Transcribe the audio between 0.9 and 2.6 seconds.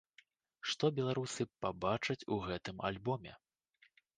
беларусы пабачаць у